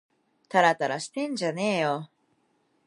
[0.49, 2.09] たらたらしてんじゃねぇよ